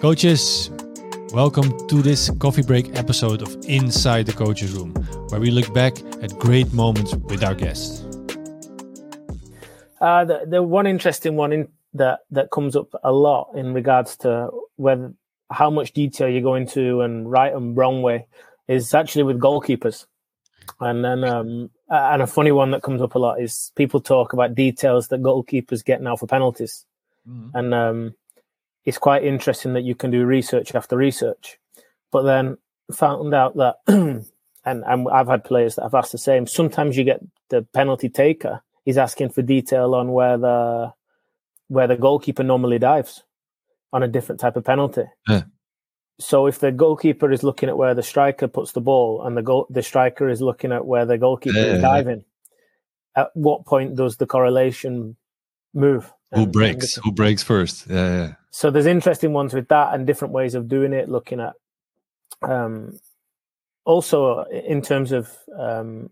[0.00, 0.70] Coaches,
[1.32, 4.94] welcome to this coffee break episode of Inside the Coaches Room,
[5.30, 8.04] where we look back at great moments with our guests.
[10.00, 14.16] Uh, the, the one interesting one in, that that comes up a lot in regards
[14.18, 15.12] to whether
[15.50, 18.28] how much detail you go into and right and wrong way
[18.68, 20.06] is actually with goalkeepers.
[20.78, 24.32] And then um, and a funny one that comes up a lot is people talk
[24.32, 26.86] about details that goalkeepers get now for penalties.
[27.28, 27.56] Mm-hmm.
[27.56, 28.14] And um,
[28.84, 31.58] it's quite interesting that you can do research after research.
[32.10, 32.58] But then
[32.92, 34.24] found out that, and,
[34.64, 36.46] and I've had players that have asked the same.
[36.46, 40.92] Sometimes you get the penalty taker is asking for detail on where the
[41.68, 43.24] where the goalkeeper normally dives
[43.92, 45.04] on a different type of penalty.
[45.28, 45.42] Yeah.
[46.20, 49.42] So if the goalkeeper is looking at where the striker puts the ball and the
[49.42, 51.74] goal, the striker is looking at where the goalkeeper yeah.
[51.74, 52.24] is diving,
[53.14, 55.16] at what point does the correlation
[55.74, 56.12] move?
[56.32, 56.96] Who breaks?
[56.96, 57.86] Who breaks first?
[57.88, 58.32] Yeah, yeah.
[58.50, 61.08] So there's interesting ones with that and different ways of doing it.
[61.08, 61.54] Looking at
[62.42, 62.98] um,
[63.84, 66.10] also in terms of um,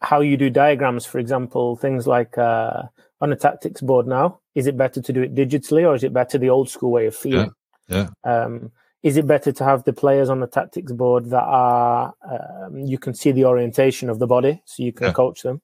[0.00, 2.82] how you do diagrams, for example, things like uh,
[3.20, 6.12] on a tactics board now, is it better to do it digitally or is it
[6.12, 7.52] better the old school way of feeling?
[7.88, 8.08] Yeah.
[8.24, 8.42] yeah.
[8.44, 12.78] Um, is it better to have the players on the tactics board that are um,
[12.78, 15.12] you can see the orientation of the body so you can yeah.
[15.12, 15.60] coach them?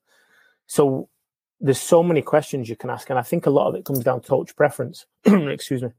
[0.67, 1.09] So
[1.61, 4.01] there's so many questions you can ask, and I think a lot of it comes
[4.01, 5.07] down to coach preference.
[5.25, 5.91] Excuse me.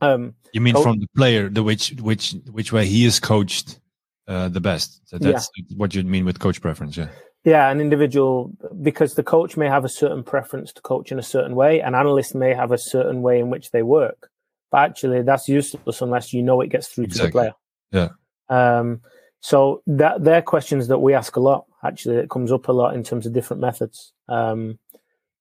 [0.00, 3.80] Um, you mean coach- from the player, the which which which way he is coached
[4.28, 5.00] uh, the best?
[5.08, 5.76] So that's yeah.
[5.76, 7.08] what you mean with coach preference, yeah.
[7.44, 11.22] Yeah, an individual because the coach may have a certain preference to coach in a
[11.22, 14.30] certain way, an analyst may have a certain way in which they work.
[14.70, 17.26] But actually, that's useless unless you know it gets through exactly.
[17.26, 18.08] to the player.
[18.48, 18.78] Yeah.
[18.78, 19.02] Um,
[19.40, 21.66] so that they're questions that we ask a lot.
[21.84, 24.14] Actually, it comes up a lot in terms of different methods.
[24.26, 24.78] Um,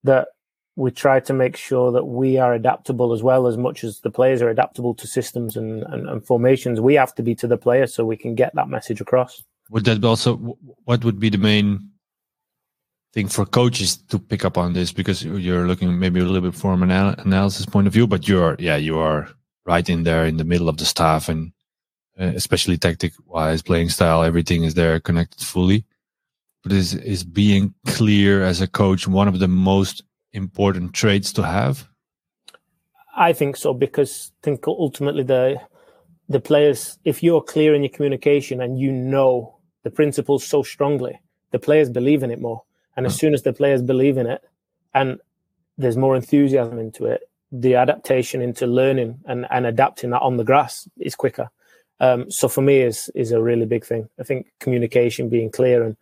[0.03, 0.29] that
[0.75, 4.09] we try to make sure that we are adaptable as well as much as the
[4.09, 6.81] players are adaptable to systems and, and, and formations.
[6.81, 9.43] We have to be to the players so we can get that message across.
[9.69, 10.35] Would that also
[10.85, 11.89] what would be the main
[13.13, 16.59] thing for coaches to pick up on this because you're looking maybe a little bit
[16.59, 19.29] from an analysis point of view, but you're yeah you are
[19.65, 21.53] right in there in the middle of the staff and
[22.19, 25.85] uh, especially tactic wise, playing style, everything is there connected fully.
[26.63, 31.43] But is is being clear as a coach one of the most important traits to
[31.43, 31.87] have?
[33.15, 35.59] I think so because I think ultimately the
[36.29, 41.19] the players, if you're clear in your communication and you know the principles so strongly,
[41.51, 42.63] the players believe in it more
[42.95, 44.43] and as soon as the players believe in it
[44.93, 45.19] and
[45.77, 50.43] there's more enthusiasm into it, the adaptation into learning and, and adapting that on the
[50.43, 51.49] grass is quicker.
[51.99, 54.09] Um, so for me is is a really big thing.
[54.19, 55.95] I think communication being clear and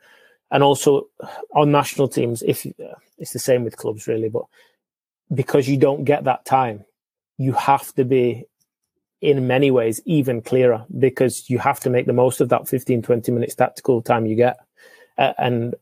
[0.51, 1.07] and also
[1.56, 2.66] on national teams, if
[3.17, 4.44] it's the same with clubs really, but
[5.34, 6.84] because you don't get that time,
[7.38, 8.45] you have to be
[9.22, 13.01] in many ways even clearer because you have to make the most of that 15
[13.01, 14.57] 20 minutes tactical time you get.
[15.17, 15.75] Uh, and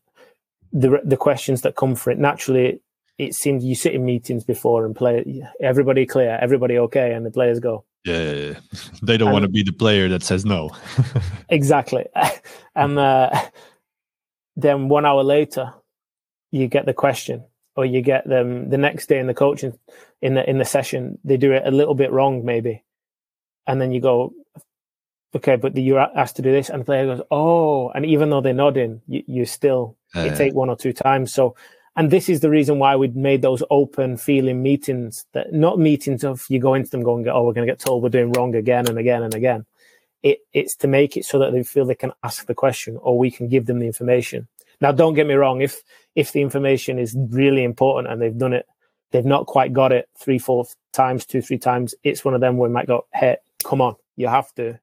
[0.71, 2.79] the the questions that come for it naturally
[3.17, 7.31] it seems you sit in meetings before and play everybody clear everybody okay and the
[7.31, 7.83] players go.
[8.05, 8.59] Yeah, yeah, yeah.
[9.01, 10.71] they don't and, want to be the player that says no.
[11.49, 12.05] Exactly.
[12.75, 13.29] And uh,
[14.61, 15.73] then one hour later
[16.51, 17.43] you get the question
[17.75, 19.77] or you get them the next day in the coaching
[20.21, 22.83] in the in the session they do it a little bit wrong maybe
[23.67, 24.33] and then you go
[25.35, 28.41] okay but you're asked to do this and the player goes oh and even though
[28.41, 31.33] they're nodding you, you still uh, it take one or two times.
[31.33, 31.55] So,
[31.95, 36.23] and this is the reason why we made those open feeling meetings that not meetings
[36.23, 38.55] of you go into them going, oh, we're going to get told we're doing wrong
[38.55, 39.65] again and again and again.
[40.21, 43.17] It, it's to make it so that they feel they can ask the question or
[43.17, 44.47] we can give them the information.
[44.81, 45.61] Now, don't get me wrong.
[45.61, 45.81] If,
[46.15, 48.65] if the information is really important and they've done it,
[49.11, 51.95] they've not quite got it three, four times, two, three times.
[52.03, 54.79] It's one of them where we might go, hey, come on, you have to.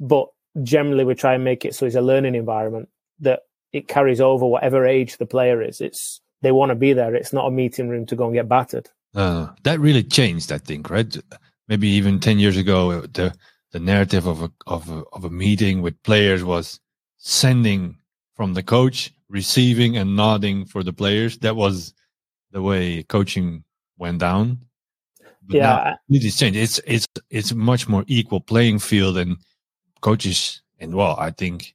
[0.00, 0.28] But
[0.62, 2.88] generally, we try and make it so it's a learning environment
[3.20, 3.40] that
[3.72, 5.80] it carries over whatever age the player is.
[5.80, 7.14] It's they want to be there.
[7.14, 8.90] It's not a meeting room to go and get battered.
[9.14, 11.16] Uh, that really changed, I think, right?
[11.68, 13.34] Maybe even ten years ago, the
[13.72, 16.78] the narrative of a of a, of a meeting with players was
[17.18, 17.96] sending
[18.34, 21.38] from the coach, receiving and nodding for the players.
[21.38, 21.94] That was
[22.52, 23.64] the way coaching
[23.98, 24.58] went down.
[25.42, 26.58] But yeah, it is changed.
[26.58, 29.38] It's it's it's much more equal playing field, and
[30.00, 31.74] coaches and well, I think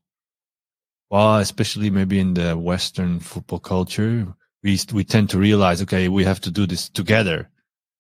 [1.10, 4.28] well, especially maybe in the Western football culture,
[4.64, 7.50] we we tend to realize, okay, we have to do this together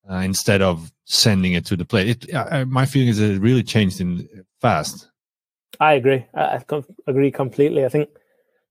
[0.09, 2.09] uh, instead of sending it to the play.
[2.09, 4.27] It, my feeling is it really changed in
[4.61, 5.09] fast.
[5.79, 6.25] I agree.
[6.33, 7.85] I com- agree completely.
[7.85, 8.09] I think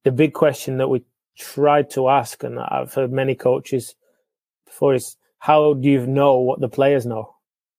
[0.05, 1.05] the big question that we
[1.39, 3.95] tried to ask, and I've heard many coaches
[4.65, 7.35] before, is how do you know what the players know?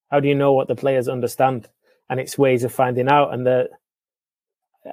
[0.10, 1.68] How do you know what the players understand?
[2.10, 3.34] and it's ways of finding out.
[3.34, 3.70] And the,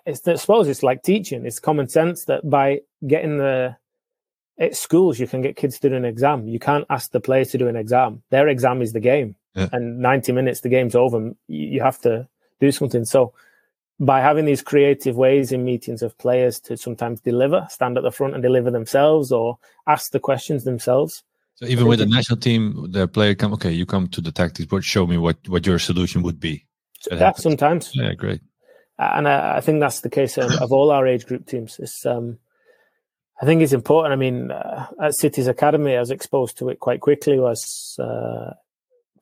[0.06, 1.46] it's, I suppose it's like teaching.
[1.46, 3.76] It's common sense that by getting the,
[4.58, 6.46] at schools, you can get kids to do an exam.
[6.46, 8.22] You can't ask the players to do an exam.
[8.30, 9.36] Their exam is the game.
[9.54, 9.68] Yeah.
[9.72, 11.32] And 90 minutes, the game's over.
[11.48, 12.28] You have to
[12.60, 13.04] do something.
[13.04, 13.32] So,
[14.00, 18.10] by having these creative ways in meetings of players to sometimes deliver, stand at the
[18.10, 21.22] front and deliver themselves or ask the questions themselves.
[21.56, 24.66] So even with the national team, the player come, okay, you come to the tactics
[24.66, 26.66] board, show me what, what your solution would be.
[27.12, 27.92] yeah, sometimes.
[27.94, 28.40] Yeah, great.
[28.98, 31.78] And I, I think that's the case of, of, all our age group teams.
[31.78, 32.38] It's, um,
[33.40, 34.12] I think it's important.
[34.12, 37.38] I mean, uh, at City's Academy, I was exposed to it quite quickly.
[37.38, 38.54] Was uh,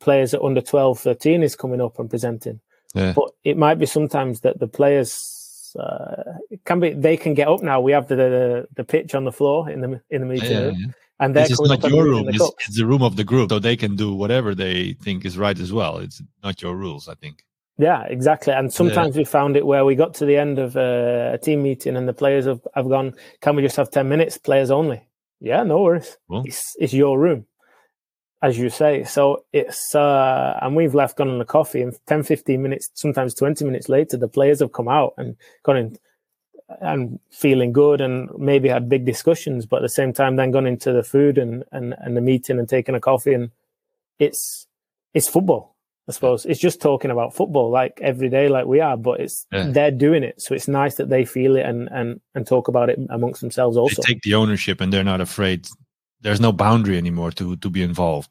[0.00, 2.60] players at under 12, 13 is coming up and presenting.
[2.94, 3.14] Yeah.
[3.14, 6.22] But it might be sometimes that the players uh,
[6.66, 7.80] can be they can get up now.
[7.80, 10.70] We have the, the, the pitch on the floor in the in the meeting yeah,
[10.76, 10.86] yeah.
[11.20, 12.26] and they're not your room.
[12.26, 15.24] The it's, it's, the room of the group, so they can do whatever they think
[15.24, 15.98] is right as well.
[15.98, 17.44] It's not your rules, I think.
[17.78, 18.52] Yeah, exactly.
[18.52, 21.62] And sometimes we found it where we got to the end of uh, a team
[21.62, 25.02] meeting and the players have, have gone, "Can we just have ten minutes, players only?"
[25.40, 26.16] Yeah, no worries.
[26.28, 27.46] Well, it's, it's your room
[28.42, 29.04] as you say.
[29.04, 33.34] So it's, uh, and we've left gone on a coffee and 10, 15 minutes, sometimes
[33.34, 35.98] 20 minutes later, the players have come out and gone in
[36.80, 40.66] and feeling good and maybe had big discussions, but at the same time, then gone
[40.66, 43.34] into the food and, and, and the meeting and taking a coffee.
[43.34, 43.50] And
[44.18, 44.66] it's,
[45.14, 45.71] it's football.
[46.08, 49.46] I suppose it's just talking about football like every day, like we are, but it's
[49.52, 49.66] yeah.
[49.68, 52.90] they're doing it, so it's nice that they feel it and and and talk about
[52.90, 53.76] it amongst themselves.
[53.76, 55.68] Also, they take the ownership and they're not afraid
[56.20, 58.28] there's no boundary anymore to to be involved